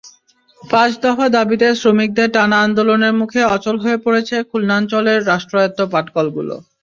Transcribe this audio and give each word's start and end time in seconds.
পাঁচ 0.61 0.91
দফা 1.03 1.27
দাবিতে 1.35 1.67
শ্রমিকদের 1.75 2.27
টানা 2.31 2.57
আন্দোলনের 2.61 3.13
মুখে 3.13 3.41
অচল 3.55 3.75
হয়ে 3.83 3.97
পড়েছে 4.05 4.35
খুলনাঞ্চলের 4.49 5.19
রাষ্ট্রায়ত্ত 5.27 5.79
পাটকলগুলো। 5.93 6.55